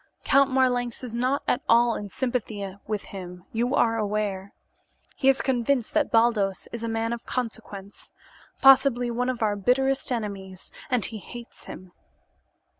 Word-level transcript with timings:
Count 0.23 0.49
Marlanx 0.49 1.03
is 1.03 1.13
not 1.13 1.43
at 1.47 1.61
all 1.69 1.93
in 1.93 2.09
sympathy 2.09 2.75
with 2.87 3.03
him, 3.13 3.43
you 3.51 3.75
are 3.75 3.99
aware. 3.99 4.51
He 5.15 5.29
is 5.29 5.43
convinced 5.43 5.93
that 5.93 6.09
Baldos 6.09 6.67
is 6.71 6.83
a 6.83 6.89
man 6.89 7.13
of 7.13 7.27
consequence, 7.27 8.11
possibly 8.63 9.11
one 9.11 9.29
of 9.29 9.43
our 9.43 9.55
bitterest 9.55 10.11
enemies, 10.11 10.71
and 10.89 11.05
he 11.05 11.19
hates 11.19 11.65
him. 11.65 11.91